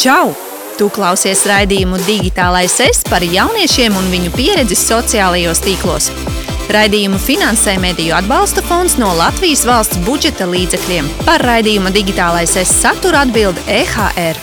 [0.00, 0.30] Čau!
[0.80, 6.06] Tu klausies raidījumu Digitālais es par jauniešiem un viņu pieredzi sociālajos tīklos.
[6.72, 11.10] Raidījumu finansē Mediju atbalsta fonds no Latvijas valsts budžeta līdzekļiem.
[11.26, 14.40] Par raidījuma Digitālais es satura atbild EHR.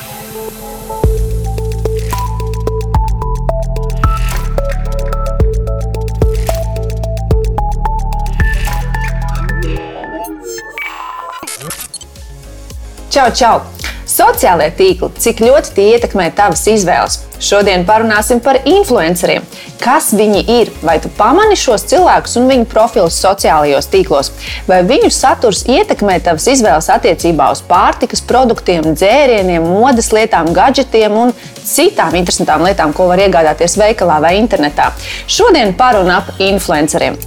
[13.09, 13.76] Čau, čau!
[14.17, 17.19] Sociālie tīkli, cik ļoti tie ietekmē tavas izvēles.
[17.43, 19.43] Šodien parunāsim par influenceriem.
[19.77, 20.71] Kas viņi ir?
[20.81, 24.31] Vai tu pamani šos cilvēkus un viņu profilus sociālajos tīklos?
[24.65, 31.35] Vai viņu saturs ietekmē tavas izvēles attiecībā uz pārtikas produktiem, dzērieniem, modes lietām, gadgetiem un
[31.61, 34.95] citām interesantām lietām, ko var iegādāties veikalā vai internetā?
[35.29, 37.21] Šodien parunā ap influenceriem.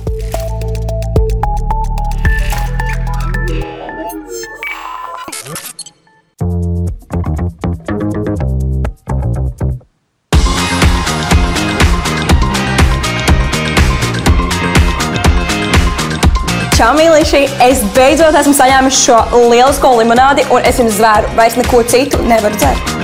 [16.81, 17.41] Čau, mīļīši!
[17.61, 19.19] Es beidzot esmu saņēmis šo
[19.53, 22.95] lielisko limonādi, un es jums zvēru, vairs neko citu nevaru dzert.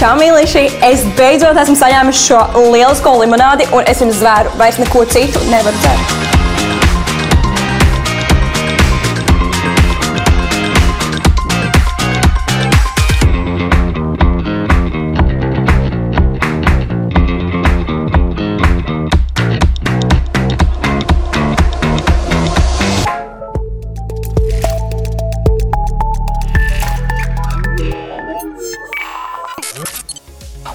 [0.00, 0.66] Čau, mīļīši!
[0.90, 2.42] Es beidzot esmu saņēmis šo
[2.74, 6.25] lielisko limonādi, un es jums zvēru, vairs neko citu nevaru dzert.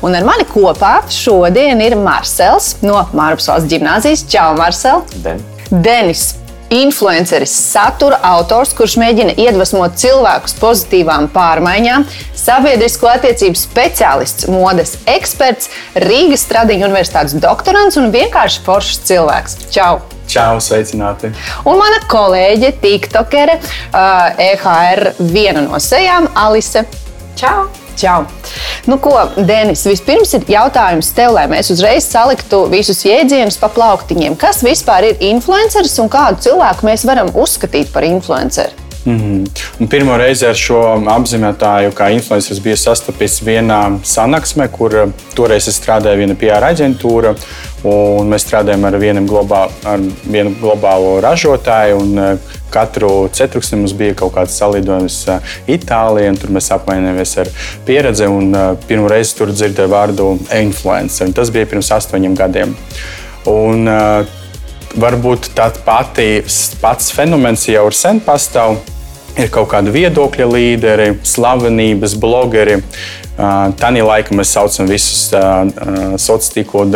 [0.01, 4.25] Un ar mani kopā šodien ir Marsels no Māras valsts gimnāzijas.
[4.29, 5.03] Čau, Marsel!
[5.21, 5.41] Den.
[5.69, 6.31] Denis!
[6.71, 12.05] Influenceris, satura autors, kurš mēģina iedvesmot cilvēkus pozitīvām pārmaiņām,
[12.39, 15.67] sabiedrisko attiecību speciālists, modes eksperts,
[15.99, 19.59] Rīgas Stradiņa universitātes doktorants un vienkārši foršs cilvēks.
[19.75, 19.99] Čau!
[20.31, 21.33] Čau, sveicināti!
[21.67, 23.59] Un mana kolēģe, TikTokere,
[23.91, 26.87] uh, EHR viena no sejām, Alise.
[27.35, 27.67] Čau!
[27.99, 28.25] Čau!
[28.89, 34.37] Nu, ko, Denis, vispirms ir jautājums tev, lai mēs uzreiz saliktu visus jēdzienus pa plauktiņiem.
[34.41, 38.80] Kas vispār ir influenceris un kādu cilvēku mēs varam uzskatīt par influenceru?
[39.05, 39.49] Mm -hmm.
[39.79, 40.79] Un pirmo reizi ar šo
[41.09, 47.35] apzīmētāju, kā influenceris, bija sastapis vienā sanāksmē, kur uh, toreiz strādāja viena PR aģentūra.
[48.29, 48.93] Mēs strādājam ar
[49.25, 49.99] globālu, ar
[50.31, 51.97] vienu globālo ražotāju.
[51.97, 52.37] Un, uh,
[52.71, 57.47] Katru ceturksni mums bija kaut kāds salidojums uh, Itālijā, un tur mēs apmainījāmies ar
[57.85, 58.25] pieredzi.
[58.87, 61.33] Pirmo reizi tur dzirdēju vārdu influencer.
[61.33, 62.75] Tas bija pirms astoņiem gadiem.
[63.45, 63.87] Un,
[64.99, 65.83] varbūt tāds
[66.81, 68.79] pats fenomens jau ir sen pastāv.
[69.39, 72.81] Ir kaut kādi viedokļa līderi, slavenības, blogeri.
[73.79, 76.91] Tanī laikā mēs saucam visus sociālos tīklos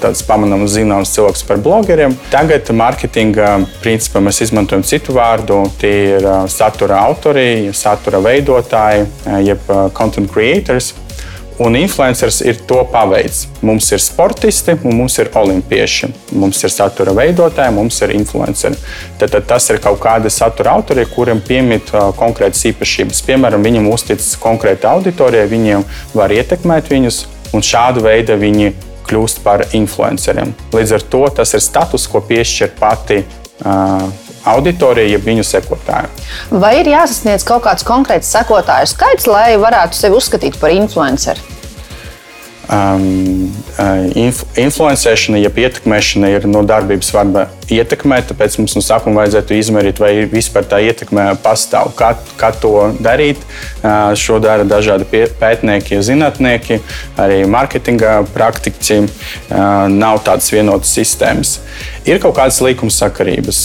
[0.00, 2.16] tāds pamanāms, zināms cilvēks par blogeriem.
[2.32, 3.50] Tagad mārketinga
[3.82, 5.60] principā mēs izmantojam citu vārdu.
[5.78, 9.04] Tie ir satura autori, satura veidotāji,
[9.44, 10.94] jeb content creators.
[11.58, 13.46] Un influenceris ir to paveids.
[13.64, 16.10] Mums ir sportisti, mums ir olimpieši.
[16.36, 18.76] Mums ir satura veidotāji, mums ir influenceri.
[19.16, 23.22] Tad, tad tas ir kaut kāda satura autori, kuriem piemīt uh, konkrētas īpašības.
[23.24, 27.22] Piemēram, viņam uzticas konkrēta auditorija, viņiem var ietekmēt viņus,
[27.56, 28.74] un šādu veidu viņi
[29.08, 30.52] kļūst par influenceriem.
[30.76, 33.22] Līdz ar to tas ir status, ko piešķir pati.
[33.64, 36.12] Uh, auditorija, jeb viņu sekotāju.
[36.50, 41.55] Vai ir jāsasniedz kaut kāds konkrēts sekotāju skaits, lai varētu sevi uzskatīt par influenceru?
[42.66, 43.46] Um,
[43.78, 49.54] uh, inf influencēšana, jeb ietekmēšana ir no darbības vārda ietekmēt, tāpēc mums no sākuma vajadzētu
[49.54, 51.92] izmērīt, vai vispār tā ietekme pastāv.
[51.98, 53.38] Kā, kā to darīt?
[53.84, 55.06] Uh, šo dara dažādi
[55.38, 56.80] pētnieki, zinātnieki,
[57.22, 58.98] arī mārketinga praktiķi.
[59.04, 61.56] Uh, nav tādas vienotas sistēmas.
[62.06, 63.60] Ir kaut kādas līkuma sakarības.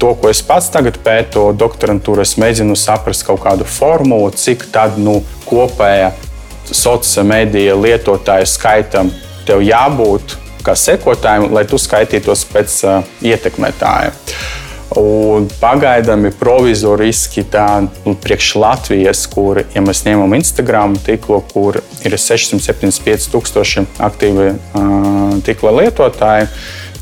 [0.00, 5.00] To, ko es pats tagad pētu, doktorantūrā, es mēģinu saprast kaut kādu formulu, cik tāda
[5.00, 6.12] nu, kopēja
[6.72, 9.12] sociālā mediju lietotāju skaitam
[9.46, 10.36] tev jābūt
[10.66, 14.14] kā sekotājiem, lai tu skaitītos pēc uh, ietekmētāja.
[14.96, 17.66] Un pagaidām ir provizoriski tā,
[18.06, 25.36] nu, priekš Latvijas, kur, ja mēs ņemam Instagram tīklo, kur ir 675 tūkstoši aktīvi uh,
[25.46, 26.48] tīkla lietotāji,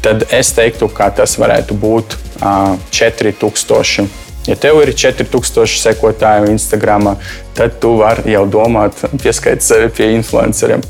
[0.04, 7.14] tad es teiktu, ka tas varētu būt uh, 4000 Ja tev ir 4000 sekotāju Instagram,
[7.56, 10.82] tad tu vari jau domāt, pieskaitīt sevi pie influenceriem.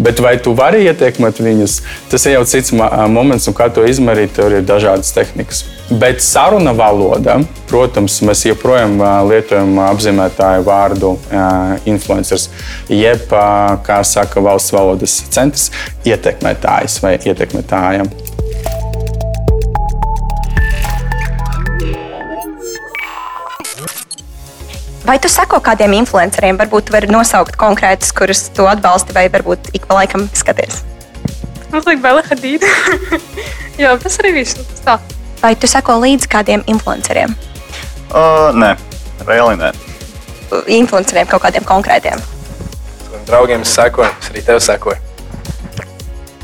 [0.00, 1.76] Bet vai tu vari ietekmēt viņus,
[2.08, 5.64] tas ir jau cits moments, un kā to izdarīt, tur ir dažādas tehnikas.
[5.92, 7.36] Bet saruna valoda,
[7.68, 8.96] protams, mēs joprojām
[9.28, 11.12] lietojam apzīmētāju vārdu
[11.84, 12.48] influenceris,
[12.88, 13.28] jeb,
[13.84, 15.68] kā saka valsts valodas centrs,
[16.08, 18.08] ietekmētājs vai ietekmētājiem.
[25.02, 26.58] Vai tu seko kādiem influenceriem?
[26.60, 30.84] Varbūt tu vari nosaukt konkrētus, kurus tu atbalsti, vai varbūt ik pa laikam skaties.
[31.72, 32.70] Man liekas, Bela Hadīda.
[33.82, 34.60] Jā, tas arī viss.
[34.86, 35.00] Tā.
[35.42, 37.34] Vai tu seko līdzi kādiem influenceriem?
[38.12, 38.76] Uh, nē,
[39.26, 39.72] reāli nē.
[40.78, 42.22] Influenceriem kaut kādiem konkrētiem.
[43.26, 45.00] Draugiem es sekoju, es arī tev sekoju.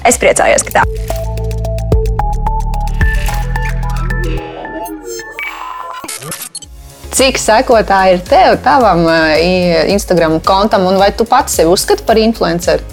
[0.09, 1.38] Es priecājos, ka tā.
[7.19, 9.01] Cik sekotāji ir tev, tavam
[9.91, 12.85] Instagram kontam, un vai tu pats sevi uzskati par influenceru?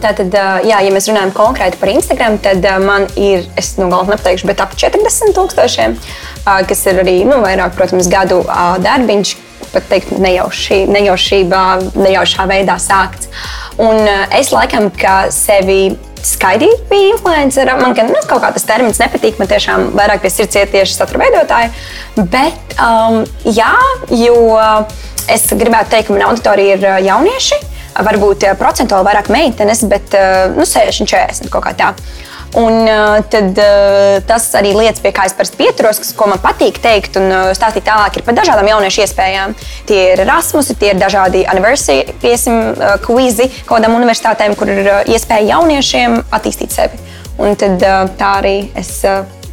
[0.00, 0.32] Tātad,
[0.64, 4.62] jā, ja mēs runājam konkrēti par Instagram, tad man ir, es nu galīgi nepateikšu, bet
[4.64, 5.98] ap 40 tūkstošiem,
[6.70, 8.40] kas ir arī nu, vairāk, protams, gadu
[8.86, 9.34] darbiņš,
[9.74, 11.64] pat teikt, nejauši, nejaušībā,
[12.00, 13.28] nejaušā veidā sākts.
[13.76, 14.08] Un
[14.38, 17.76] es laikam, ka sevi skaidīt bija influencera.
[17.80, 20.96] Man gan nu, kaut kā tas termins nepatīk, man tiešām vairāk pie sirds iet tieši
[20.96, 21.72] satura veidotāji.
[22.18, 23.72] Bet, um, jā,
[24.10, 24.38] jo
[25.28, 27.60] es gribētu teikt, ka mana auditorija ir jaunieši.
[27.98, 30.14] Varbūt procentuāli vairāk meitenes, bet
[30.54, 31.92] nu, 60, 40 kaut kā tā.
[32.56, 36.40] Un uh, tad uh, tas arī lietas, pie kā es parasti pieturos, kas, ko man
[36.40, 39.52] patīk teikt un uh, stāstīt tālāk, ir par dažādām jauniešu iespējām.
[39.88, 42.72] Tie ir Erasmus, tie ir dažādi anniversary piesim,
[43.04, 47.00] kvizi kaut kādām universitātēm, kur ir iespēja jauniešiem attīstīt sevi.
[47.38, 47.84] Un tad
[48.18, 48.96] tā arī es.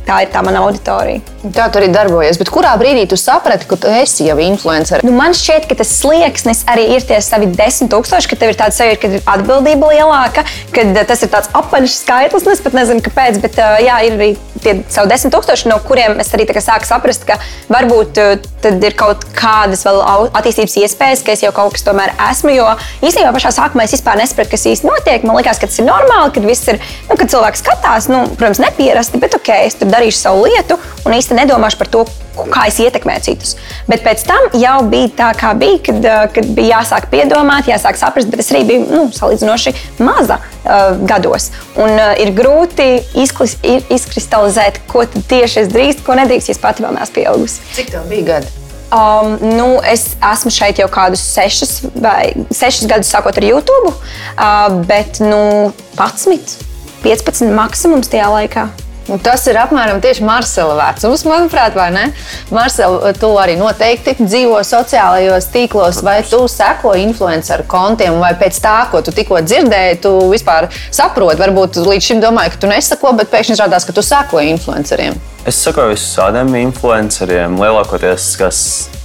[0.05, 1.23] Tā ir tā mana auditorija.
[1.55, 2.37] Tā tu arī darbojies.
[2.37, 5.01] Bet kurā brīdī tu saprati, ka tu esi jau influencer?
[5.05, 8.59] Nu, man šķiet, ka tas slieksnis arī ir tie savi desmit tūkstoši, ka tev ir
[8.59, 12.45] tāds sajūta, ka ir atbildība lielāka, ka tas ir tāds apaļš skaitlis.
[12.55, 14.31] Es pat nezinu, kāpēc, bet jā, ir arī
[14.65, 17.37] tie savi desmit tūkstoši, no kuriem es arī sāku saprast, ka
[17.69, 18.19] varbūt
[18.63, 20.01] tad ir kaut kādas vēl
[20.33, 22.53] attīstības iespējas, ka es jau kaut kas tomēr esmu.
[22.55, 22.67] Jo
[23.05, 25.25] īstenībā pašā sākumā es vispār nesapratu, kas īsti notiek.
[25.27, 28.63] Man liekas, ka tas ir normāli, kad viss ir, nu, kad cilvēks skatās, nu, protams,
[28.63, 32.05] nepierasti, bet ok, es tur darīšu savu lietu un īsti nedomāšu par to,
[32.51, 33.53] kā es ietekmēju citus.
[33.89, 38.29] Bet pēc tam jau bija tā, kā bija, kad, kad bija jāsāk piedomāt, jāsāk saprast,
[38.31, 41.51] bet es arī biju nu, salīdzinoši maza uh, gados.
[41.79, 42.89] Un uh, ir grūti
[43.23, 44.54] izklis, izkristalizēt,
[44.91, 47.65] ko tieši es drīkstu, ko nedrīkst, ja es pati vēl neesmu pieaugusi.
[47.77, 48.53] Cik tev bija gadi?
[48.95, 54.77] Um, nu, es esmu šeit jau kādus sešus, vai, sešus gadus, sākot ar YouTube, uh,
[54.87, 56.59] bet nu, 11,
[57.03, 58.69] 15 maksimums tajā laikā.
[59.05, 62.05] Un tas ir apmēram tieši Marsela vecums, manuprāt, vai ne?
[62.53, 68.73] Marsela, tu arī noteikti dzīvo sociālajos tīklos, vai tu seko influenceru kontiem, vai pēc tā,
[68.89, 71.37] ko tu tikko dzirdēji, tu vispār saproti.
[71.43, 75.21] Varbūt līdz šim domāji, ka tu nesako, bet pēkšņi izrādās, ka tu seko influenceriem.
[75.45, 78.59] Es sakoju visādiem influenceriem, lielākoties, kas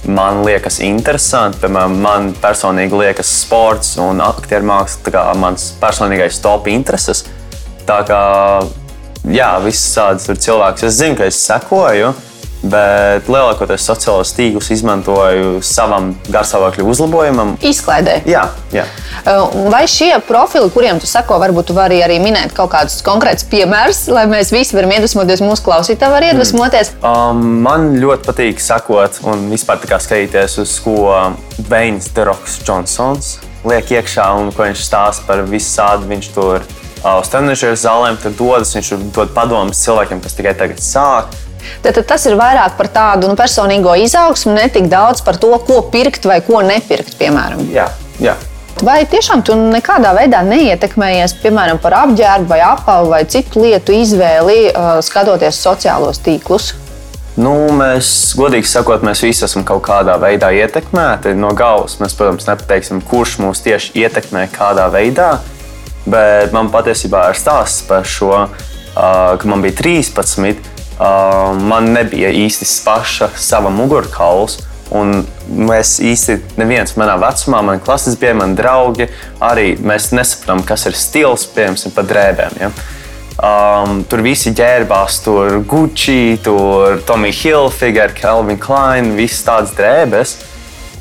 [0.09, 1.61] man liekas interesanti.
[1.61, 7.27] Piemēram, man personīgi liekas sports un aktieru māksla, mans personīgais top intereses.
[7.85, 8.21] Tā kā
[9.27, 12.13] jā, visas tādas cilvēkus es zinu, ka es sekoju.
[12.61, 17.55] Bet lielākoties sociālos tīklus izmantoju savam garstāvokļa uzlabojumam.
[17.65, 18.19] Izklaidē.
[18.29, 18.83] Jā, jā.
[19.25, 23.47] Uh, vai šie profili, kuriem tu seko, varbūt tu vari arī minēt kaut kādus konkrētus
[23.49, 26.93] piemērus, lai mēs visi varam iedvesmoties, mūsu klausītāji var iedvesmoties?
[26.99, 27.09] Mm.
[27.09, 31.15] Um, man ļoti patīk sekot un vispār skatīties uz ko
[31.65, 36.63] Veins Deroks Johnsons liek iekšā un ko viņš stāsta par visu sādu viņš tur
[37.03, 41.33] uz trenižera zālēm, tad dodas, viņš dod padomus cilvēkiem, kas tikai tagad sāk.
[41.81, 45.51] Tad, tad tas ir vairāk par tādu nu, personīgo izaugsmu, ne tik daudz par to,
[45.67, 47.67] ko pirkt vai ko nepirkt, piemēram.
[47.73, 47.89] Jā,
[48.21, 48.37] jā.
[48.81, 54.71] Vai tiešām tu nekādā veidā neietekmējies, piemēram, par apģērbu vai apavu vai citu lietu izvēli,
[55.05, 56.71] skatoties sociālos tīklus?
[57.39, 61.95] Nu, mēs, godīgi sakot, mēs visi esam kaut kādā veidā ietekmēti no galvas.
[62.01, 65.37] Mēs, protams, nepateiksim, kurš mūs tieši ietekmē kādā veidā.
[66.05, 68.47] Bet man patiesībā ir stāsts par šo,
[68.95, 70.69] ka man bija 13.
[71.01, 74.59] Uh, man nebija īsti paša sava mugurkauls.
[74.91, 79.07] Un mēs īsti neviens manā vecumā, man klases bija, man draugi,
[79.39, 82.57] arī mēs nesapratām, kas ir stils, piemēram, par drēbēm.
[82.59, 82.71] Ja?
[83.41, 90.35] Um, tur visi ģērbās, tur Gucci, tur Tommy Hilfiger, Calvin Klein, visas tādas drēbes.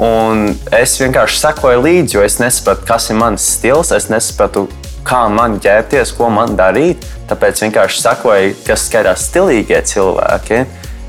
[0.00, 3.90] Un es vienkārši sekoju līdzi, jo es nesapratu, kas ir mans stils.
[3.92, 4.68] Es nesapratu,
[5.06, 7.06] kā man ģērbties, ko man darīt.
[7.30, 10.64] Tāpēc vienkārši sakoju, kas skaitās stilīgie cilvēki.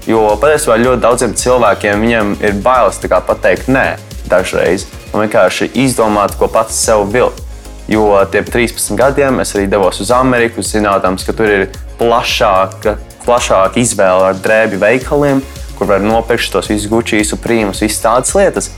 [0.10, 2.08] Jo patiesībā ļoti daudziem cilvēkiem
[2.42, 3.98] ir bailes pateikt nē
[4.32, 7.44] dažreiz un vienkārši izdomāt, ko pats sev vilkt.
[7.92, 11.66] Jo tiem 13 gadiem es arī devos uz Ameriku, zinādams, ka tur ir
[12.00, 12.96] plašāka,
[13.26, 15.42] plašāka izvēle ar drēbju veikaliem,
[15.78, 18.72] kur var nopirkt tos visus gučīs, prīmus, visas tādas lietas.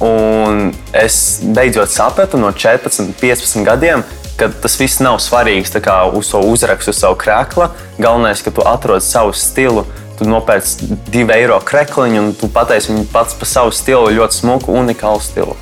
[0.00, 4.04] Un es beidzot sapratu no 14, 15 gadiem,
[4.40, 5.74] ka tas viss nav svarīgs
[6.16, 7.70] uz to uzrakstu, uz savu krēkla.
[7.98, 9.84] Galvenais, ka tu atrod savu stilu,
[10.18, 14.72] tu nopērci divu eiro krekliņu un tu pateici viņu pats par savu stilu, ļoti smuku,
[14.72, 15.56] unikālu stilu.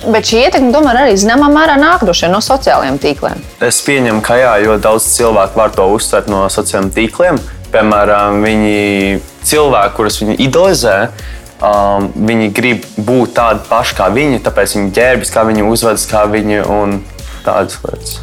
[0.00, 3.42] Bet šī ietekme tomēr arī zināmā mērā nāk no sociālajiem tīkliem.
[3.60, 7.40] Es pieņemu, ka jā, jo daudz cilvēku var to uztvert no sociālajiem tīkliem.
[7.70, 11.10] Piemēram, viņi cilvēki, kurus viņi idolizē,
[11.64, 16.24] um, viņi grib būt tādi paši kā viņi, tāpēc viņi ģērbjas, kā viņi uzvedas, kā
[16.30, 17.00] viņi un
[17.46, 18.18] tādas lietas.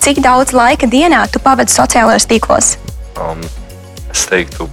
[0.00, 2.72] Cik daudz laika dienā tu pavadi sociālajos tīklos?
[3.20, 3.42] Um,
[4.10, 4.66] es teiktu,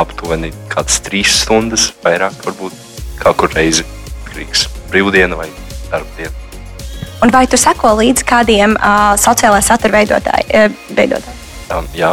[0.00, 2.80] aptuveni kādas trīs stundas, vairāk varbūt
[3.38, 3.84] kur reizi
[4.34, 5.46] Rīgas brīvdiena vai
[5.92, 6.32] darbdiena.
[7.22, 11.43] Un vai tu seko līdzi kādiem uh, sociālā satura veidotāji, uh, veidotāji?
[11.72, 12.12] Um, jā,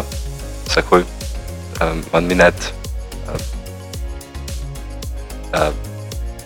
[0.71, 1.05] sekoju.
[1.81, 2.71] Um, man minēt,
[5.51, 5.71] uh,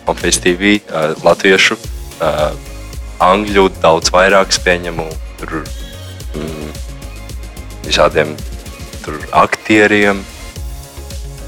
[0.10, 1.78] Office TV, uh, latviešu,
[2.22, 2.52] uh,
[3.22, 5.06] angļu daudz vairāk pieņemu.
[5.42, 5.62] Tur
[6.38, 6.70] mm,
[7.86, 8.36] visādiem
[9.06, 10.24] tur aktieriem,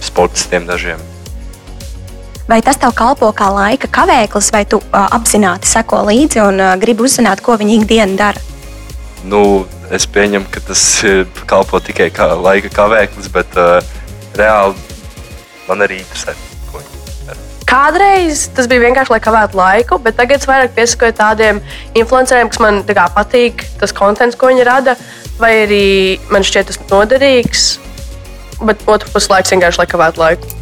[0.02, 1.02] sportistiem dažiem.
[2.48, 6.76] Vai tas tev kalpo kā laika kavēklis, vai tu uh, apzināti seko līdzi un uh,
[6.80, 8.44] gribi uzzināt, ko viņi ikdienā dara?
[9.28, 10.84] Nu, es pieņemu, ka tas
[11.50, 13.79] kalpo tikai kā laika kavēklis, bet uh,
[14.38, 14.75] reāli
[15.67, 16.36] man arī interesē.
[17.67, 21.60] Kādreiz tas bija vienkārši, lai kavētu laiku, bet tagad es vairāk piesakoju tādiem
[22.00, 24.96] influenceriem, kas man kā, patīk, tas konteksts, ko viņi rada,
[25.41, 25.88] vai arī
[26.32, 27.65] man šķiet tas noderīgs.
[28.63, 30.57] Bet otrs puses laiks vienkārši, lai kavētu laiku.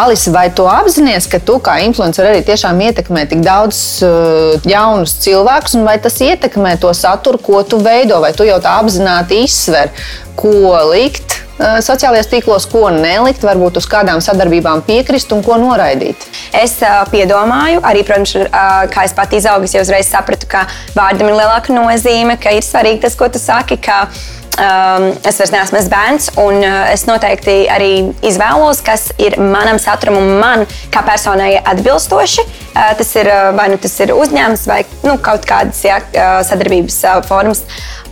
[0.00, 5.16] Alisa, vai tu apzinājies, ka tu kā influencer arī tiešām ietekmē tik daudz uh, jaunus
[5.24, 9.42] cilvēkus, un vai tas ietekmē to saturu, ko tu veido, vai tu jau tā apzināti
[9.44, 9.92] izsver,
[10.40, 16.24] ko likt uh, sociālajos tīklos, ko nelikt, varbūt uz kādām sadarbībām piekrist un ko noraidīt?
[16.56, 20.64] Es uh, piedomāju, arī, protams, uh, kā es pat izaugu, jau uzreiz sapratu, ka
[20.96, 23.76] vārdam ir lielāka nozīme, ka ir svarīgi tas, ko tu saki.
[23.84, 27.92] Ka, uh, um, es vairs neesmu bērns, un uh, es noteikti arī
[28.26, 32.46] izvēlos, kas ir manam saturam un man kā personai atbilstoši.
[32.70, 36.40] Uh, tas ir uh, vai nu tas ir uzņēmums vai nu, kaut kādas jā, uh,
[36.46, 37.64] sadarbības uh, formas.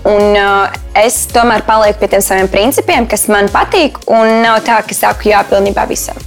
[0.08, 0.68] Un, uh,
[0.98, 5.32] es tomēr palieku pie tiem saviem principiem, kas man patīk, un nav tā, ka saku
[5.32, 6.18] jā pilnībā visam.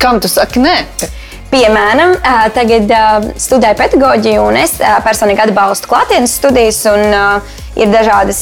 [0.00, 0.78] Kam tu saki nē?
[1.54, 2.16] Piemēram,
[2.50, 2.90] tagad
[3.38, 4.72] studēju pedagoģiju, un es
[5.04, 6.80] personīgi atbalstu klātienes studijas.
[6.90, 7.14] Un,
[7.78, 8.40] ir dažādas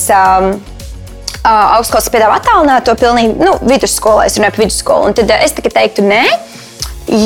[1.42, 5.10] augstskolas piedāvā attālināto pilnīgi nu, vidusskolā, es runāju par vidusskolu.
[5.10, 6.22] Un tad es tikai teiktu, nē.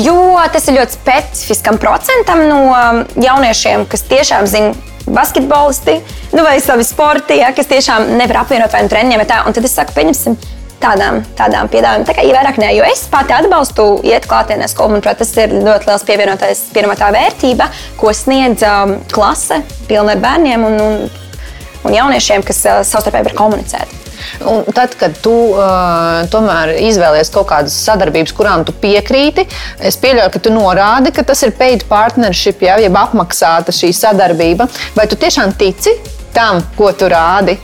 [0.03, 2.59] Jo tas ir ļoti specifiskam procentam no
[3.23, 4.75] jauniešiem, kas tiešām zina
[5.07, 6.01] basketbolisti
[6.33, 9.23] nu, vai savi sporti, ja, kas tiešām nevar apvienot vai nu treniņiem.
[9.47, 10.35] Un tad es saku, pieņemsim,
[10.81, 12.07] tādām, tādām piedāvājumiem.
[12.07, 14.95] Tā kā ir vairāk nē, jo es pati atbalstu iet klātienē skolu.
[14.95, 17.69] Manuprāt, tas ir ļoti liels pievienotā vērtība,
[17.99, 20.67] ko sniedz um, klase pilna ar bērniem.
[20.67, 21.23] Un, un,
[21.87, 23.95] un jauniešiem, kas uh, savstarpēji var komunicēt.
[24.49, 29.45] Un tad, kad tu uh, tomēr izvēlies kaut kādas sadarbības, kurām tu piekrīti,
[29.79, 34.67] es pieļauju, ka tu norādi, ka tas ir paid partnership, ja, jeb apmaksāta šī sadarbība.
[34.97, 35.95] Vai tu tiešām tici
[36.35, 37.57] tam, ko tu rādi?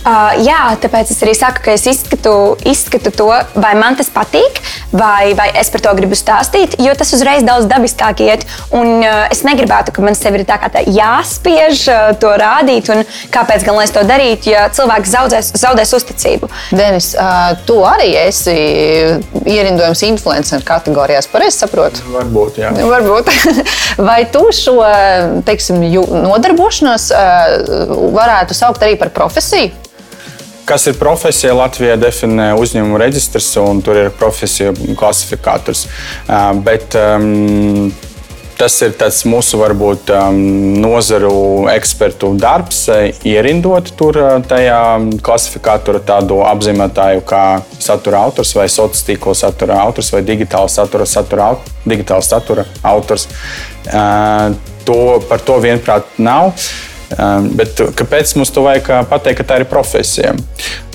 [0.00, 2.32] Uh, jā, tāpēc es arī saku, ka es izskatu,
[2.64, 3.26] izskatu to,
[3.60, 4.62] vai man tas patīk,
[4.96, 8.46] vai, vai es par to gribu stāstīt, jo tas uzreiz daudz dabiskāk iet.
[8.72, 12.88] Un uh, es negribētu, ka man sevi ir tā kā tā jāspiež uh, to rādīt,
[12.94, 13.04] un
[13.34, 16.48] kāpēc gan es to darītu, ja cilvēks zaudēs, zaudēs uzticību.
[16.72, 18.56] Denis, uh, tu arī esi
[19.44, 22.08] ierindojams influencer kategorijās, pareizi saprotu?
[22.16, 22.72] Varbūt, jā.
[22.88, 23.28] Varbūt.
[24.08, 24.80] vai tu šo
[25.44, 25.84] teiksim,
[26.24, 29.89] nodarbošanos uh, varētu saukt arī par profesiju?
[30.70, 31.50] Kas ir profesija?
[31.58, 35.80] Latvijā definē uzņēmumu reģistrs, un tur ir profesija klasifikators.
[36.62, 37.88] Bet, um,
[38.60, 38.92] tas ir
[39.26, 40.12] mūsu varbūt
[40.84, 41.32] nozaru
[41.72, 42.84] ekspertu darbs,
[43.26, 44.82] ierindot tur tajā
[45.26, 47.44] klasifikatorā tādu apzīmētāju kā
[47.80, 51.48] satura autors vai sociālā tīkla satura autors vai digitāla satura, satura,
[51.82, 53.26] digitāla satura autors.
[54.86, 56.54] To, par to vienprāt nav.
[57.10, 60.34] Bet kāpēc mums to vajag pateikt, ka tā ir profesija?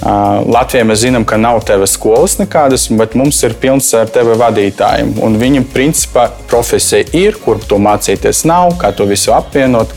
[0.02, 5.18] Latvijā mēs zinām, ka nav tevis skolas nekādas, bet mums ir pilns ar tevi vadītājiem.
[5.26, 9.92] Un viņa principā profesija ir, kur to mācīties nav, kā to visu apvienot,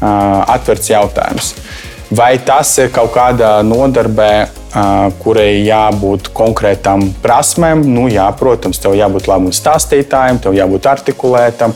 [0.00, 1.54] atverts jautājums.
[2.14, 4.46] Vai tas ir kaut kādā nodarbē,
[5.22, 7.82] kurai jābūt konkrētām prasmēm?
[7.88, 11.74] Nu, jā, protams, tev jābūt labam stāstītājam, tev jābūt artikulētam.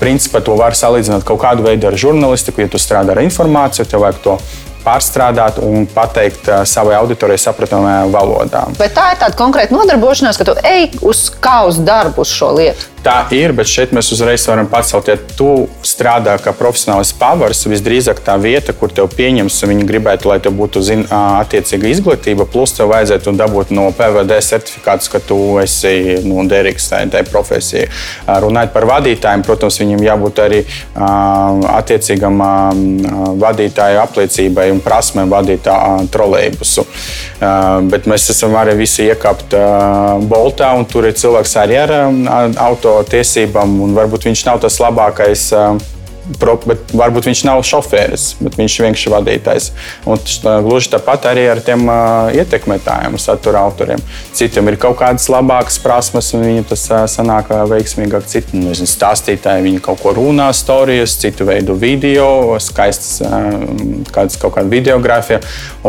[0.00, 2.64] Principā to var salīdzināt kaut kādu veidu ar žurnālistiku.
[2.64, 4.36] Ja tu strādā ar informāciju, tev vajag to
[4.80, 8.64] pārstrādāt un pateikt savai auditorijai saprotamā valodā.
[8.80, 12.54] Vai tā ir tāda konkrēta nodarbošanās, ka tu ej uz kā uz darbu uz šo
[12.56, 12.88] lietu?
[13.00, 18.18] Tā ir, bet šeit mēs uzreiz varam pacelt, ja tu strādā kā profesionāls pavars, visdrīzāk
[18.26, 22.90] tā vieta, kur tev pieņems, viņi gribētu, lai tev būtu zin, attiecīga izglītība, plus tev
[22.92, 27.86] vajadzētu dabūt no PVD certifikātus, ka tu esi nu, derīgs tajā tai profesijai.
[28.44, 30.60] Runājot par vadītājiem, protams, viņiem jābūt arī
[31.78, 32.36] attiecīgam
[33.40, 35.72] vadītāju apliecībai un prasmēm vadīt
[36.12, 36.86] trolēļbusu.
[37.88, 39.56] Bet mēs esam arī visi iekāpt
[40.28, 41.96] Boltā, un tur ir cilvēks arī ar
[42.60, 45.48] auto tiesībām, un varbūt viņš nav tas labākais
[46.38, 49.70] bet varbūt viņš nav šoferis, bet viņš ir vienkārši vadītājs.
[50.08, 50.20] Un
[50.64, 54.00] gluži tāpat arī ar tiem uh, ietekmētājiem, satura autoriem.
[54.36, 58.28] Citiem ir kaut kādas labākas prasmes, un viņiem tas uh, sanāk veiksmīgāk.
[58.30, 63.50] Citi nu, nezinu, stāstītāji, viņi kaut ko runā, stāstus, citu veidu video, skaistas uh,
[64.14, 65.40] kādas, kaut kāda videogrāfija.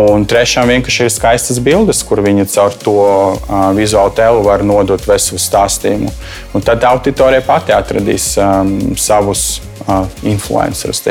[0.01, 5.03] Un trešām vienkārši ir skaistas bildes, kur viņi caur to uh, vizuālu tēlu var nodot
[5.07, 6.13] veselu stāstījumu.
[6.57, 9.61] Un tad auditorija pati atradīs um, savus
[10.23, 11.03] influencerus.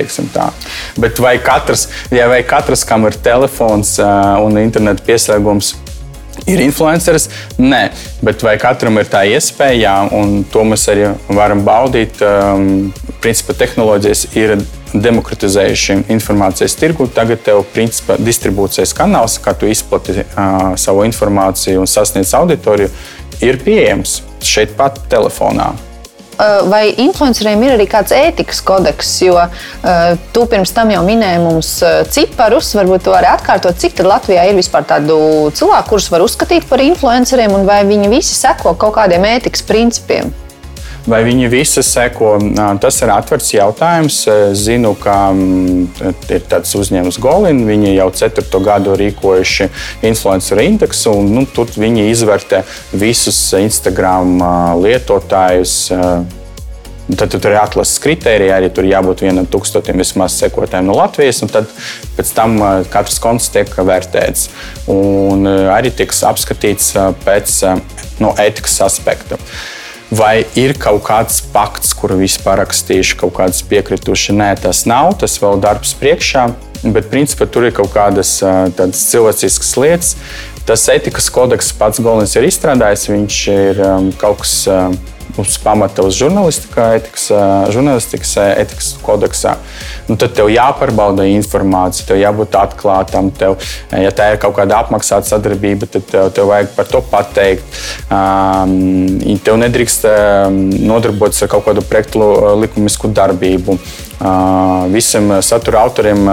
[1.01, 5.75] Bet vai katrs, ja vai katrs, kam ir telefons un interneta pieslēgums,
[6.49, 7.29] ir influenceris?
[7.61, 7.83] Nē,
[8.25, 12.21] bet vai katram ir tā iespēja, jā, un to mēs arī varam baudīt.
[12.25, 14.55] Um, principā tehnoloģijas ir
[14.95, 17.07] demokratizējuši informācijas tirgu.
[17.15, 22.91] Tagad tev principā distribūcijas kanāls, kā tu izplati uh, savu informāciju un sasniedz auditoriju,
[23.45, 25.73] ir pieejams šeit pat telefonā.
[26.41, 29.11] Eh, vai influenceriem ir arī kāds ētikas kodeks?
[29.27, 33.77] Jo uh, tu pirms tam jau minēji mums eh, ciparus, varbūt to arī atkārtot.
[33.81, 35.19] Cik Latvijā ir vispār tādu
[35.57, 40.33] cilvēku, kurus var uzskatīt par influenceriem, un vai viņi visi seko kaut kādiem ētikas principiem?
[41.09, 42.35] Vai viņi visi seko?
[42.83, 44.19] Tas ir atvērts jautājums.
[44.59, 47.63] Zinu, ka mm, ir tāds uzņēmums Golin.
[47.69, 49.71] Viņi jau ceturto gadu rīkojuši
[50.11, 52.65] influenceru indeksu, un nu, tur viņi izvērtē
[53.01, 54.37] visus Instagram
[54.83, 55.79] lietotājus.
[57.11, 61.41] Tad tur ir atlases kritērija, arī tur jābūt vienam tūkstotim vismaz sekotājiem no Latvijas.
[61.51, 61.73] Tad
[62.19, 62.61] pēc tam
[62.93, 64.47] katrs konts tiek vērtēts.
[64.93, 66.93] Un arī tiks apskatīts
[67.25, 67.59] pēc
[68.21, 69.41] no ētikas aspekta.
[70.11, 74.35] Vai ir kaut kāds pakts, kuru visi parakstījuši, kaut kādas piekrituši?
[74.35, 76.49] Nē, tas nav, tas vēl darbs priekšā.
[76.83, 80.11] Bet principā tur ir kaut kādas tādas cilvēciskas lietas.
[80.67, 83.07] Tas etikas kodeks pats Golins ir izstrādājis.
[83.13, 84.59] Viņš ir um, kaut kas.
[84.71, 84.99] Um,
[85.41, 87.27] uz pamata uz žurnālistikā, etikas,
[87.75, 89.57] žurnālistikas etikas kodeksā.
[90.09, 93.31] Nu, tad tev jāpārbauda informācija, tev jābūt atklātam.
[93.37, 93.57] Tev,
[93.93, 97.81] ja tā ir kaut kāda apmaksāta sadarbība, tad tev, tev vajag par to pateikt.
[98.11, 100.09] Um, tev nedrīkst
[100.81, 102.25] nodarboties ar kaut kādu projektu
[102.61, 103.79] likumisku darbību.
[104.21, 106.27] Uh, visiem satura autoriem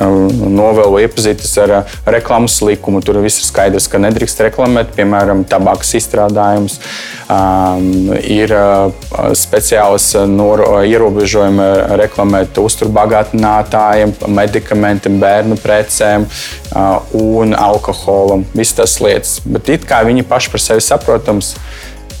[0.00, 1.74] novēlu iepazīties ar
[2.10, 3.02] reklāmas likumu.
[3.04, 6.78] Tur viss ir skaidrs, ka nedrīkst reklamēt, piemēram, tabakas izstrādājumus.
[7.30, 8.90] Um, ir uh,
[9.38, 11.68] speciāls ierobežojumi
[12.00, 18.46] reklamēt uzturbagātinātājiem, medikamentiem, bērnu precēm uh, un alkoholam.
[18.54, 19.38] Visas tas lietas.
[19.46, 21.54] Bet it kā viņi paši par sevi saprotams.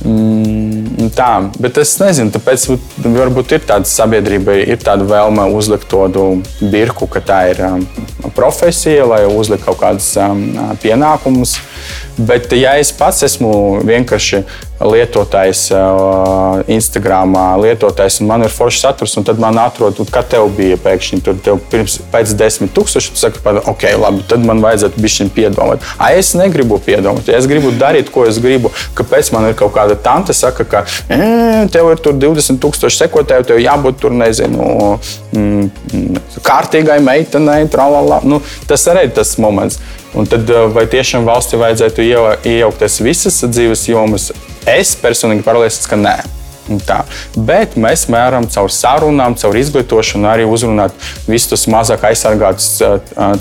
[0.04, 1.28] Mm, tā,
[1.62, 2.66] bet es nezinu, tāpēc
[3.04, 6.24] varbūt ir tāda sabiedrība, ir tāda vēlme uzlikt to
[6.60, 7.86] birku, ka tā ir um,
[8.36, 10.44] profesija, lai uzliktu kaut kādus um,
[10.82, 11.56] pienākumus.
[12.14, 14.44] Bet, ja es pats esmu vienkārši
[14.84, 15.66] lietotājs,
[16.74, 21.20] Instagram lietotājs, un man ir foršs saturs, un tad man atrod, kā tev bija pēkšņi,
[21.24, 25.84] tur tev pirms pēc desmit tūkstoši, tu saki, ok, labi, tad man vajadzētu bišķiņ piedomāt.
[25.98, 29.74] A, es negribu piedomāt, ja es gribu darīt, ko es gribu, kāpēc man ir kaut
[29.76, 31.20] kāda tante saka, ka e,
[31.72, 34.98] tev ir tur 20 tūkstoši sekotāju, tev jābūt tur, nezinu,
[35.32, 38.20] mm kārtīgai meitenei, tralala.
[38.26, 39.80] Nu, tas arī ir tas moments.
[40.14, 44.30] Un tad vai tiešām valstī vajadzētu iejaukties visas dzīves jomas?
[44.66, 46.16] Es personīgi pārliecināts, ka nē.
[46.88, 47.02] Tā.
[47.36, 50.94] Bet mēs mēram caur sarunām, caur izglītošanu, arī uzrunāt
[51.28, 52.70] visus tos mazāk aizsargātus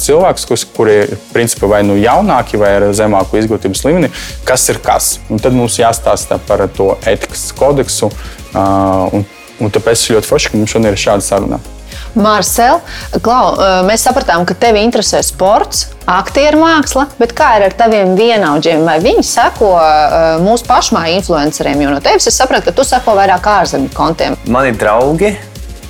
[0.03, 4.11] cilvēkus, kuri ir principā vai nu jaunāki, vai ar zemāku izglītības līmeni,
[4.47, 5.13] kas ir kas.
[5.31, 8.11] Un tad mums jāstāsta par to etikas kodeksu.
[8.53, 9.23] Un,
[9.63, 11.63] un tāpēc ļoti forši, ka mums šodien ir šāda saruna.
[12.13, 12.79] Marcel,
[13.23, 13.55] Klau,
[13.87, 18.83] mēs sapratām, ka tevi interesē sports, aktieru māksla, bet kā ir ar taviem vienaudžiem?
[18.85, 19.71] Vai viņi seko
[20.43, 21.81] mūsu pašmāju influenceriem?
[21.85, 24.37] Jo no tevis es sapratu, ka tu seko vairāk ārzemju kontiem.
[24.45, 25.33] Mani draugi,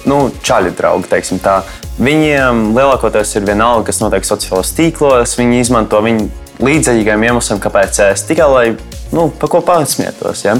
[0.09, 1.61] nu, čaļi draugi, teiksim tā.
[1.99, 5.35] Viņiem lielākoties ir vienalga, kas notiek sociālajos tīklos.
[5.37, 6.29] Viņi izmanto viņu
[6.63, 8.65] līdzīgiem iemesliem, kāpēc es tikai lai
[9.13, 10.41] nu, par ko pasmietos.
[10.45, 10.55] Ja?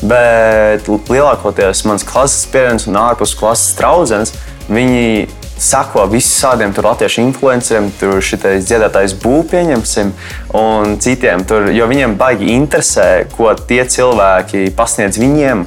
[0.00, 4.32] Bet lielākoties mans klases pieredzi un ārpus klases draugs,
[4.70, 5.28] viņi
[5.60, 10.12] sako visādiem latviešu influenceriem, tur šitais dziedātājs būvniecības pieņemsim,
[10.56, 11.44] un citiem.
[11.44, 15.66] Tur, jo viņiem baigi interesē, ko tie cilvēki pasniedz viņiem.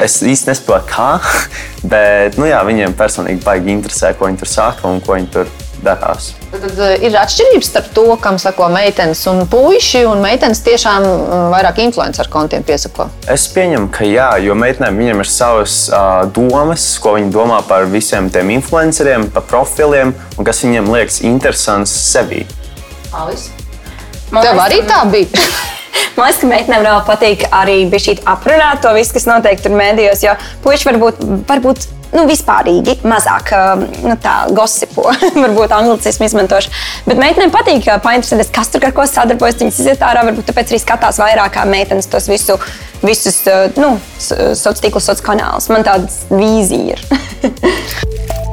[0.00, 1.10] Es īsti nesaprotu, kā,
[1.92, 5.52] bet nu, jā, viņiem personīgi baigi interesē, ko viņi tur saka un ko viņi tur
[5.84, 6.32] darās.
[6.52, 11.48] Tad eh, ir atšķirības starp to, kam sako meitenes un puiši, un meitenes tiešām mm,
[11.54, 13.08] vairāk influenceru kontiem piesako.
[13.30, 17.88] Es pieņemu, ka jā, jo meitenēm viņiem ir savas uh, domas, ko viņi domā par
[17.92, 22.44] visiem tiem influenceriem, par profiliem un kas viņiem liekas interesants sevī.
[23.14, 23.52] Alice.
[24.34, 25.44] Tev arī tā bija.
[26.14, 27.82] Man liekas, ka meitenēm vēl patīk arī
[28.30, 30.22] aprunāt to visu, kas notiek tur mēdījos.
[30.24, 34.16] Jo puiši varbūt, varbūt nu, vispārīgi mazāk um, nu,
[34.54, 35.08] gosipo,
[35.44, 36.72] varbūt anglicismu izmantošu.
[37.08, 39.58] Bet meitenēm patīk painteresēties, kas tur ar ko sadarbojas.
[39.62, 42.58] Viņas iziet ārā, varbūt tāpēc arī skatās vairāk kā meitenes tos visu,
[43.02, 45.70] visus uh, nu, sociālos tīklus, sociālos kanālus.
[45.74, 48.40] Man tāda vīzija ir.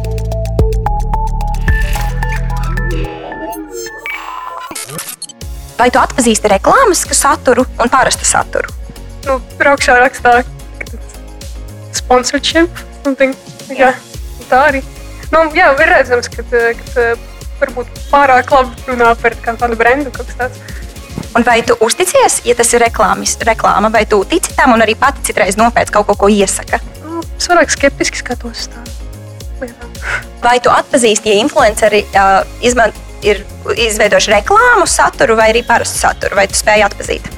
[5.82, 8.70] Vai tu atpazīsti reklāmas saturu un parastu saturu?
[9.26, 10.44] Nu, braukšā rakstā
[11.98, 12.70] sponsorship.
[13.02, 13.34] Something.
[13.74, 13.90] Jā,
[14.52, 14.84] tā arī.
[15.34, 17.08] Nu, jā, ir redzams, ka, ka
[17.64, 20.62] varbūt pārāk labi runā par kādu brendu kaut kas tāds.
[21.34, 24.94] Un vai tu uzticies, ja tas ir reklāmas, reklāma, vai tu tici tam un arī
[25.00, 26.78] pati citreiz nopēc kaut ko, ko iesaka?
[27.08, 28.86] Nu, es vairāk skeptiski skatos tā.
[30.46, 32.94] Vai tu atpazīsti, ja influenceri uh, izman,
[33.26, 33.44] ir
[33.76, 37.30] izveidojuši reklāmu saturu vai arī parastu saturu, vai tu spēj atpazīt?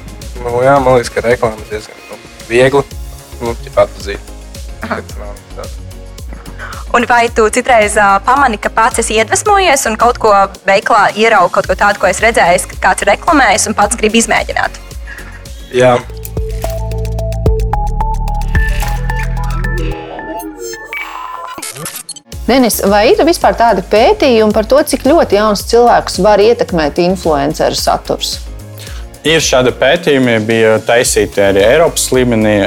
[0.42, 2.84] Nu, jā, man liekas, ka reklāma ir diezgan nu, viegli
[3.40, 3.54] nu,
[5.18, 5.72] nav,
[6.94, 10.30] Un vai tu citreiz uh, pamani, ka pats esi iedvesmojies un kaut ko
[10.68, 14.14] veiklā ieraugi kaut ko tādu, ko es redzēju, ka kāds ir reklamējis un pats grib
[14.20, 14.78] izmēģināt?
[15.74, 15.96] Jā.
[22.44, 27.78] Denis, vai ir vispār tādi pētījumi par to, cik ļoti jauns cilvēks var ietekmēt influenceru
[27.78, 28.34] saturs?
[29.24, 32.58] Ir šādi pētījumi, bija taisīti arī Eiropas līmenī,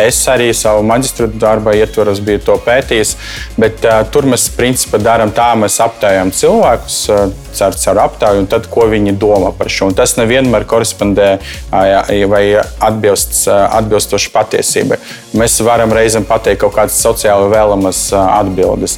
[0.00, 3.14] Es arī savu maģistra darba ietvaros biju to pētījis,
[3.60, 7.26] bet uh, tur mēs principā darām tā, mēs aptaujām cilvēkus uh,
[7.58, 9.90] caur, caur aptauju, un tad, ko viņi domā par šo.
[9.90, 11.28] Un tas nevienmēr korespondē
[11.70, 15.00] vai atbilst, atbilstoši patiesībai.
[15.40, 18.96] Mēs varam reizēm pateikt kaut kādas sociāli vēlamas atbildes.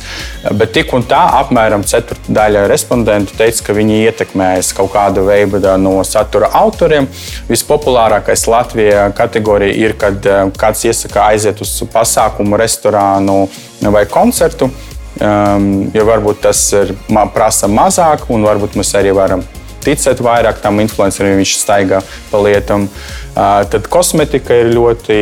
[0.59, 5.99] Bet tik un tā apmēram ceturdaļa respondentu teica, ka viņi ietekmējas kaut kādu veidu no
[6.07, 7.09] satura autoriem.
[7.51, 10.25] Vispopulārākais Latvijā kategorija ir, kad
[10.59, 13.45] kāds iesaka aiziet uz pasākumu, restorānu
[13.93, 14.71] vai koncertu.
[15.21, 16.95] Um, jo varbūt tas ir,
[17.35, 19.43] prasa mazāk, un varbūt mēs arī varam
[19.85, 22.87] ticēt vairāk tam influencerim, viņš staigā pa lietām.
[22.87, 25.19] Uh, tad kosmetika ir ļoti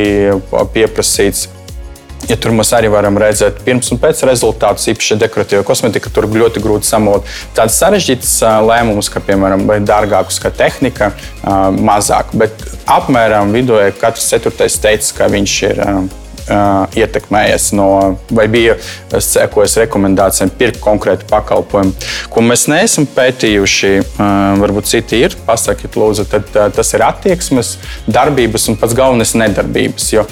[0.75, 1.49] pieprasīts.
[2.29, 6.63] Ja tur mēs arī varam redzēt pirms un pēc rezultātus, īpaši dekoratīva kosmetika, tur ļoti
[6.63, 7.27] grūti samot
[7.57, 8.35] tādas sarežģītas
[8.69, 11.15] lēmumus, kā piemēram, vai dārgākus, kā tehnika,
[11.81, 12.37] mazāk.
[12.37, 16.20] Bet apmēram vidēji katrs ceturtais teica, ka viņš ir uh,
[16.51, 17.89] ietekmējies no,
[18.35, 18.77] vai bija
[19.11, 21.95] sekojis rekomendācijām pirkt konkrētu pakalpojumu,
[22.31, 23.93] ko mēs neesam pētījuši.
[24.61, 27.77] Varbūt citi ir, pasakiet, lūdzu, tad tas ir attieksmes,
[28.11, 30.11] darbības un pats galvenais nedarbības.
[30.15, 30.27] Jo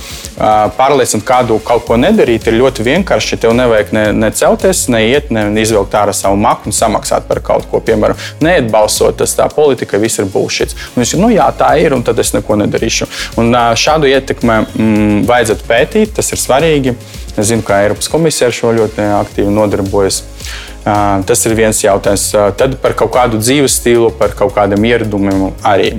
[0.79, 3.39] pārliecināt kādu kaut ko nedarīt ir ļoti vienkārši.
[3.43, 7.41] Tev nevajag ne, ne celties, ne iet, ne izvilkt ārā savu maku un samaksāt par
[7.45, 7.81] kaut ko.
[7.85, 10.77] Piemēram, neiet balsot, tas tā politika, viss ir būšs.
[10.97, 13.09] Viņš ir, nu jā, tā ir, un tad es neko nedarīšu.
[13.41, 16.97] Un šādu ietekmi mm, vajadzētu pētīt darīt, tas ir svarīgi.
[17.39, 20.25] Es zinu, ka Eiropas komisija ar šo ļoti aktīvi nodarbojas.
[21.29, 22.33] Tas ir viens jautājums.
[22.57, 25.93] Tad par kaut kādu dzīves stilu, par kaut kādiem ieradumiem arī.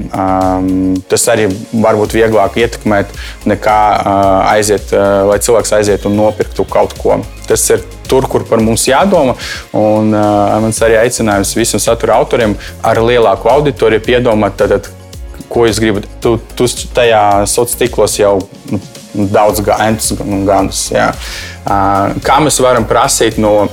[1.08, 3.14] Tas arī var būt vieglāk ietekmēt
[3.46, 3.80] nekā
[4.50, 7.22] aiziet, lai cilvēks aiziet un nopirktu kaut ko.
[7.48, 9.38] Tas ir tur, kur par mums jādomā.
[9.78, 14.90] Un mans arī aicinājums visiem satura autoriem ar lielāku auditoriju piedomāt, tad,
[15.50, 16.10] ko jūs gribat.
[16.24, 16.66] Tu, tu
[16.98, 18.40] tajā sociālos tīklos jau
[18.74, 18.82] nu,
[19.14, 20.14] daudz gadus.
[20.48, 21.12] gadus jā.
[22.26, 23.70] Kā mēs varam prasīt no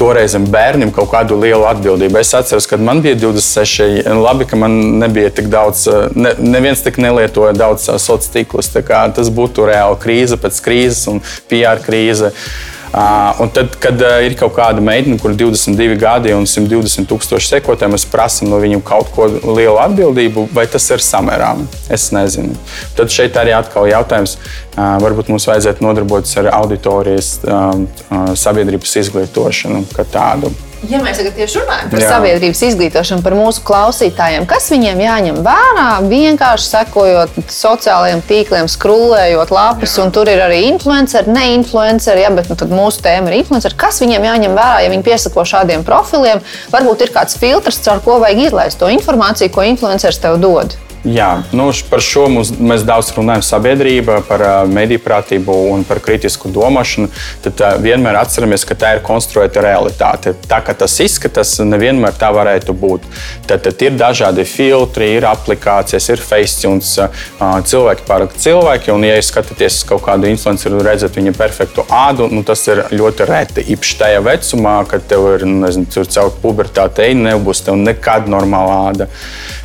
[0.00, 2.22] toreizam bērnam kaut kādu lielu atbildību.
[2.22, 5.84] Es atceros, kad man bija 26, labi, ka man nebija tik daudz,
[6.16, 8.72] ne, neviens tik nelietoja daudz sociālos tīklus.
[8.72, 11.20] Tas būtu reāli krīze pēc krīzes un
[11.52, 12.32] PR krīze.
[12.32, 12.79] Uh,
[13.38, 17.52] un tad, kad uh, ir kaut kāda meitene, kur ir 22 gadi un 120 tūkstoši
[17.54, 21.62] sekotāji, mēs prasām no viņiem kaut ko lielu atbildību, vai tas ir samērām.
[21.92, 22.56] Es nezinu.
[22.98, 28.98] Tad šeit arī atkal jautājums, uh, varbūt mums vajadzētu nodarboties ar auditorijas uh, uh, sabiedrības
[29.04, 30.50] izglītošanu kā tādu.
[30.88, 32.08] Ja mēs tagad tieši runājam par Jā.
[32.14, 39.98] sabiedrības izglītošanu, par mūsu klausītājiem, kas viņiem jāņem vērā, vienkārši sekojot sociālajiem tīkliem, skrūlējot lapus,
[39.98, 40.06] Jā.
[40.06, 43.76] un tur ir arī influenceri, ne influenceri, ja, bet nu, mūsu tēma ir influenceri.
[43.80, 46.40] Kas viņiem jāņem vērā, ja viņi piesako šādiem profiliem?
[46.72, 50.80] Varbūt ir kāds filtrs, caur ko vajag izlaist to informāciju, ko influenceris tev dod.
[51.00, 56.50] Jā, nu, par šo mums, mēs daudz runājam sabiedrībā, par mediju prātību un par kritisku
[56.52, 57.08] domāšanu.
[57.40, 60.34] Tad vienmēr atceramies, ka tā ir konstruēta realitāte.
[60.44, 63.06] Tā kā tas izskatās, nevienmēr tā varētu būt.
[63.48, 66.92] Tad, tad ir dažādi filtri, ir aplikācijas, ir facetunes,
[67.40, 68.92] cilvēki pārāk cilvēki.
[68.92, 72.66] Un, ja jūs skatāties uz kaut kādu influenceru un redzat viņa perfektu ādu, nu, tas
[72.68, 73.64] ir ļoti reti.
[73.72, 79.08] Īpaši tajā vecumā, kad tev ir nu, nezinu, caur pubertāti, nebūs nekad normāla āda.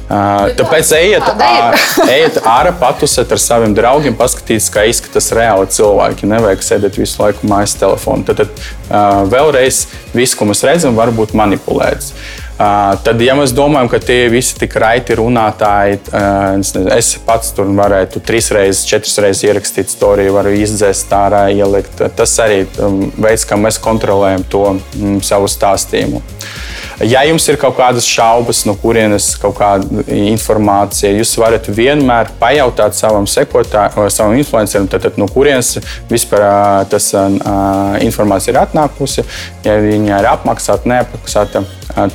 [0.06, 1.76] Uh, tāpēc ejiet, ār,
[2.14, 6.30] ejiet ārā, patusēt ar saviem draugiem, paskatīties, kā izskatās reāli cilvēki.
[6.30, 8.28] Nevajag sēdēt visu laiku mājas telefonā.
[8.28, 12.14] Tad, tad uh, vēlreiz viss, ko mēs redzam, var būt manipulēts.
[12.14, 15.98] Uh, tad, ja mēs domājam, ka tie visi tik raiti runātāji,
[16.62, 22.06] nezinu, es pats tur varētu trīs reizes, četras reizes ierakstīt storiju, varu izdzēst ārā, ielikt.
[22.16, 26.22] Tas arī um, veids, kā mēs kontrolējam to um, savu stāstījumu.
[27.04, 32.96] Ja jums ir kaut kādas šaubas, no kurienes kaut kāda informācija, jūs varat vienmēr pajautāt
[32.96, 35.76] savam sekotājam, savam influencerim, tad, tad no kurienes
[36.12, 36.46] vispār
[36.92, 37.12] tas
[38.06, 39.28] informācija ir atnākusi,
[39.68, 41.66] ja viņa ir apmaksāta, neapmaksāta.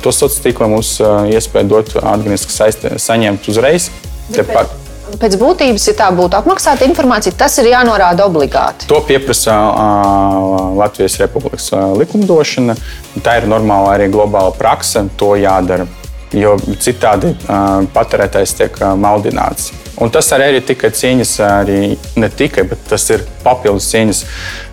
[0.01, 0.95] To sociālo tīklu mums
[1.29, 3.91] iespēja dot atgrieztiski saņemt uzreiz.
[4.31, 4.80] Tepat
[5.19, 8.87] pēc būtības, ja tā būtu apmaksāta informācija, tas ir jānorāda obligāti.
[8.91, 12.77] To pieprasa uh, Latvijas Republikas uh, likumdošana.
[13.25, 15.87] Tā ir normāla arī globāla praksa, to jādara.
[16.31, 19.73] Jo citādi uh, patērētājs tiek uh, maldināts.
[20.01, 21.79] Un tas arī ir tikai cīņas, arī
[22.17, 24.23] ne tikai, bet tas ir papildus cīņas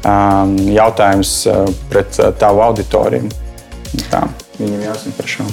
[0.07, 3.29] um, jautājums uh, pret uh, tavu auditoriju.
[4.09, 4.29] Tā,
[4.61, 5.51] viņam jāzina par šo.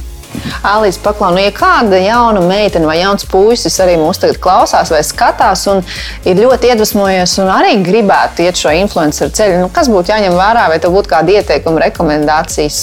[0.66, 5.02] Alīs Paklau, nu, ja kāda jauna meitene vai jauns puisis arī mūs tagad klausās vai
[5.06, 5.84] skatās un
[6.28, 10.70] ir ļoti iedvesmojies un arī gribētu iet šo influenceru ceļu, nu, kas būtu jāņem vērā,
[10.72, 12.82] vai tev būtu kādi ieteikumi, rekomendācijas,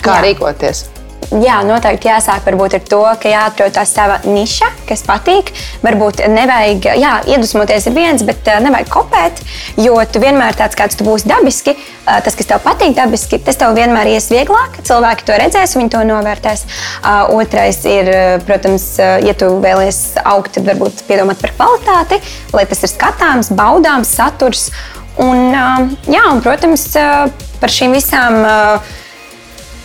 [0.00, 0.24] kā Jā.
[0.28, 0.86] rīkoties?
[1.28, 5.52] Jā, noteikti jāsāk varbūt ar to, ka jāatrod tā sava niša, kas patīk.
[5.84, 9.42] Varbūt nevajag, jā, iedvesmoties ir viens, bet uh, nevajag kopēt,
[9.80, 13.60] jo tu vienmēr tāds, kāds tu būsi dabiski, uh, tas, kas tev patīk dabiski, tas
[13.60, 14.80] tev vienmēr ies vieglāk.
[14.86, 16.64] Cilvēki to redzēs, viņi to novērtēs.
[17.34, 18.08] Otrais ir,
[18.46, 22.20] protams, ja tu vēlies augt, tad varbūt piedomāt par kvalitāti,
[22.56, 24.70] lai tas ir skatāms, baudāms, saturs.
[25.20, 25.52] Un,
[26.08, 26.86] jā, un, protams,
[27.60, 28.40] par šīm visām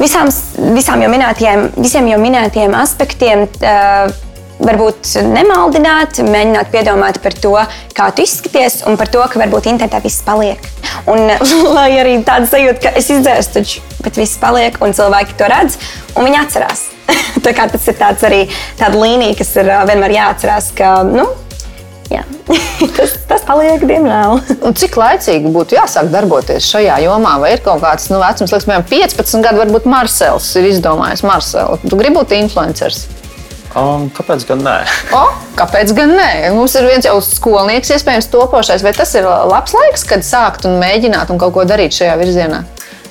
[0.06, 0.30] visām,
[0.78, 3.50] visām jau minētajiem, visiem jau minētajiem aspektiem.
[3.60, 4.14] Uh,
[4.56, 7.54] varbūt nemaldināt, mēģināt piedomāt par to,
[7.96, 10.62] kā tu izskaties, un par to, ka varbūt internetā viss paliek.
[11.12, 11.28] Un
[11.76, 15.80] lai arī tāda sajūta, ka es izdzēsu, taču, bet viss paliek, un cilvēki to redz,
[16.16, 16.86] un viņi atcerās.
[17.46, 18.46] tas ir arī
[18.80, 21.28] tāda līnija, kas ir vienmēr jāatcerās, ka nu.
[22.98, 24.40] tas, tas paliek, diemžēl.
[24.78, 27.36] cik laicīgi būtu jāsāk darboties šajā jomā?
[27.42, 31.80] Vai ir kaut kāds nu, vecums, liekas, piemēram, 15 gadu, varbūt Marsels ir izdomājis Marselu.
[31.86, 33.06] Tu gribi būt influenceris?
[33.76, 34.76] Um, kāpēc gan nē?
[35.18, 35.24] O,
[35.60, 36.30] kāpēc gan nē?
[36.56, 38.86] Mums ir viens jau skolnieks, iespējams, topošais.
[38.86, 42.64] Vai tas ir labs laiks, kad sākt un mēģināt un kaut ko darīt šajā virzienā?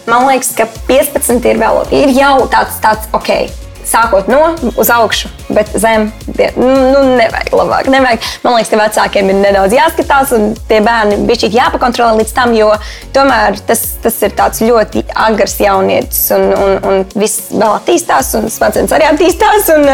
[0.09, 4.41] Man liekas, ka 15 ir vēl ir jau tāds, tāds ok sākot no
[4.81, 6.09] uz augšu, bet zem
[6.57, 7.91] nu, nevajag labāk.
[7.93, 8.29] Nevajag.
[8.45, 12.73] Man liekas, ka vecākiem ir nedaudz jāskatās, un tie bērni bija jāpakontrolē līdz tam, jo
[13.15, 14.37] tomēr tas, tas ir
[14.69, 19.75] ļoti agrs jaunietis, un, un, un viss vēl attīstās, un smadzenes arī attīstās.
[19.77, 19.91] Un,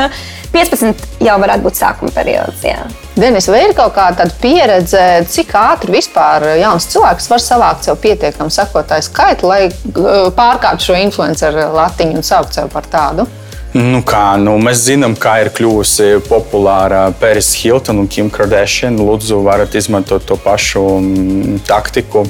[0.51, 2.65] 15 uh, jau varētu būt sākuma periods.
[2.67, 2.81] Jā.
[3.15, 8.53] Denis, vai ir kaut kāda pieredze, cik ātri vispār jauns cilvēks var savākt sev pietiekamu
[8.55, 13.29] sekotāju skaitu, lai uh, pārkāptu šo influenceru latiņu un saukt sevi par tādu?
[13.71, 18.97] Nu kā, nu, mēs zinām, kā ir kļuvusi populāra Pēris Hiltona un Kim Kardashian.
[18.99, 22.25] Lūdzu, varat izmantot to pašu mm, taktiku.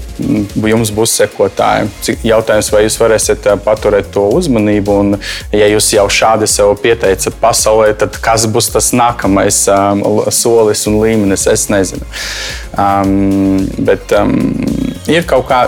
[0.69, 1.89] Jums būs sekotāji.
[2.29, 5.17] Jautājums, vai jūs varēsiet eh, paturēt to uzmanību, un
[5.57, 11.01] ja jūs jau šādi sev pieteicat pasaulē, tad kas būs tas nākamais um, solis un
[11.01, 12.05] līmenis, es nezinu.
[12.77, 14.37] Um, bet, um,
[15.09, 15.61] ir kaut kā,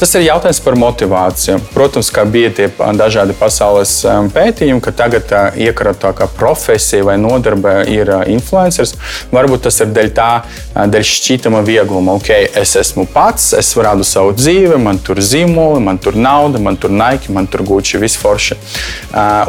[0.00, 1.60] tas ir jautājums par motivāciju.
[1.74, 2.66] Protams, kā bija tie
[2.98, 3.92] dažādi pasaules
[4.34, 8.96] pētījumi, ka tagad iekrata kā profesija vai nodarbe ir influenceris.
[9.30, 10.28] Varbūt tas ir dēļ tā,
[10.74, 12.18] dēļ šķītama viegluma.
[12.18, 16.76] Ok, es esmu pats, es rādu savu dzīvi, man tur zīmoli, man tur nauda, man
[16.80, 18.58] tur naiki, man tur guči, viss forši.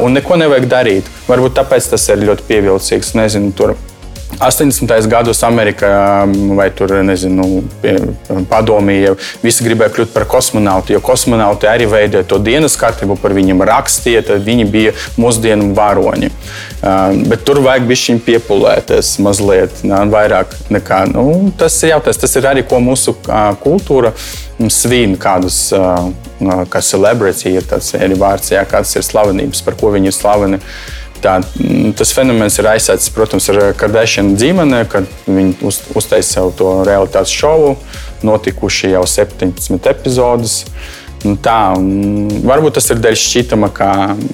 [0.05, 1.09] Un neko nevajag darīt.
[1.27, 3.15] Varbūt tāpēc tas ir ļoti pievilcīgs.
[3.17, 3.75] Nezinu, tur
[4.41, 5.07] 80.
[5.11, 5.91] gados Amerikā
[6.25, 7.61] um, vai tur, nezinu,
[8.49, 13.61] padomīja, visi gribēja kļūt par kosmonautu, jo kosmonauti arī veidoja to dienas kārtību, par viņiem
[13.69, 16.31] rakstīja, tad viņi bija mūsdienu varoņi.
[16.81, 21.03] Um, bet tur vajag bišķiņ piepulēties mazliet vairāk nekā.
[21.13, 24.15] Nu, tas ir jautājums, tas ir arī, ko mūsu uh, kultūra
[24.69, 26.09] svin kādus, uh,
[26.41, 30.17] uh, kā celebrity ir tas arī vārds, jā, kādas ir slavenības, par ko viņi ir
[30.17, 30.61] slaveni.
[31.21, 36.55] Tā, mm, tas fenomens ir aizsācis, protams, ar Kardashianu ģimeni, kad viņi uz, uztaisīja sev
[36.57, 37.75] to realitātes šovu.
[38.25, 40.63] Notikuši jau 17 epizodes.
[41.21, 43.91] Un tā, un varbūt tas ir dēļ šķitama, kā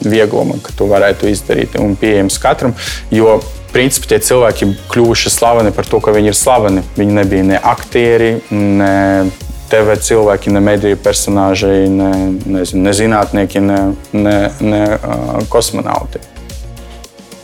[0.08, 2.71] viegluma, ka to varētu izdarīt un pieejams katram.
[3.12, 3.41] Jo
[3.73, 6.86] principā tie cilvēki kļuvuši slaveni par to, ka viņi ir slaveni.
[6.95, 9.28] Viņi nebija ne aktieri, ne
[9.67, 12.13] TV cilvēki, ne mediju personāži, ne,
[12.47, 13.82] nezinu, ne zinātnieki, ne,
[14.15, 16.23] ne, ne uh, kosmonauti.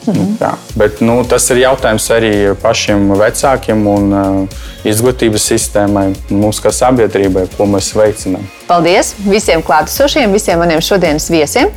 [0.03, 0.35] Mhm.
[0.39, 6.73] Tā, bet nu, tas ir jautājums arī pašiem vecākiem un uh, izglītības sistēmai, mums kā
[6.75, 8.43] sabiedrībai, ko mēs veicinām.
[8.67, 11.71] Paldies visiem klātesošiem, visiem maniem šodienas viesiem.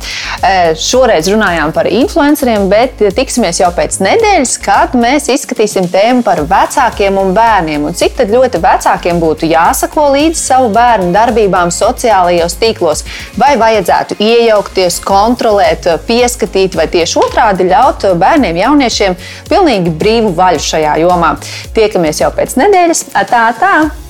[0.79, 7.19] Šoreiz runājām par influenceriem, bet tiksimies jau pēc nedēļas, kad mēs izskatīsim tēmu par vecākiem
[7.19, 7.89] un bērniem.
[7.89, 13.03] Un cik ļoti vecākiem būtu jāsako līdzi savu bērnu darbībām sociālajos tīklos,
[13.39, 19.19] vai vajadzētu iejaukties, kontrolēt, pieskatīt, vai tieši otrādi ļaut bērniem, jauniešiem
[19.51, 21.35] pilnīgi brīvu vaļu šajā jomā.
[21.77, 23.07] Tiekamies jau pēc nedēļas.
[23.27, 24.06] Tā, tā!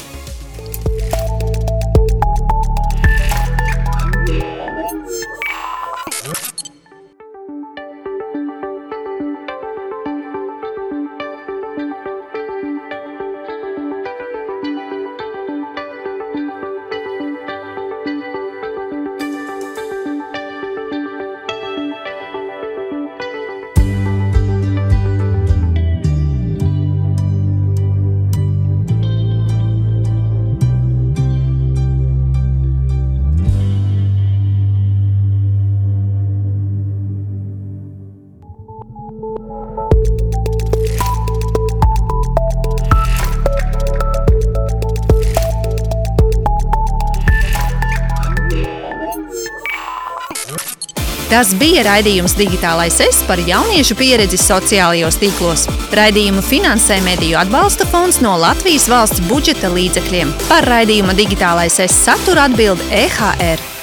[51.38, 55.68] Tas bija raidījums Digitālais es par jauniešu pieredzi sociālajos tīklos.
[55.94, 60.34] Raidījumu finansē Mediju atbalsta fonds no Latvijas valsts budžeta līdzekļiem.
[60.50, 63.77] Par raidījuma Digitālais es satura atbild EHR.